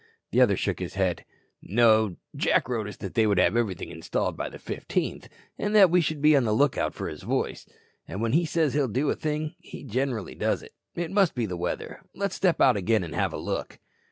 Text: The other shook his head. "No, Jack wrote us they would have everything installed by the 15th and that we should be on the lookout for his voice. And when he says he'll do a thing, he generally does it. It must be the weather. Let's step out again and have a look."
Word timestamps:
The 0.31 0.41
other 0.41 0.57
shook 0.57 0.79
his 0.79 0.95
head. 0.95 1.25
"No, 1.61 2.15
Jack 2.35 2.67
wrote 2.67 2.87
us 2.87 2.97
they 2.97 3.27
would 3.27 3.37
have 3.37 3.55
everything 3.55 3.89
installed 3.91 4.35
by 4.35 4.49
the 4.49 4.57
15th 4.57 5.27
and 5.59 5.75
that 5.75 5.91
we 5.91 6.01
should 6.01 6.23
be 6.23 6.35
on 6.35 6.43
the 6.43 6.55
lookout 6.55 6.95
for 6.95 7.07
his 7.07 7.21
voice. 7.21 7.67
And 8.07 8.19
when 8.19 8.33
he 8.33 8.43
says 8.43 8.73
he'll 8.73 8.87
do 8.87 9.11
a 9.11 9.15
thing, 9.15 9.53
he 9.59 9.83
generally 9.83 10.33
does 10.33 10.63
it. 10.63 10.73
It 10.95 11.11
must 11.11 11.35
be 11.35 11.45
the 11.45 11.55
weather. 11.55 12.01
Let's 12.15 12.33
step 12.33 12.59
out 12.59 12.77
again 12.77 13.03
and 13.03 13.13
have 13.13 13.31
a 13.31 13.37
look." 13.37 13.77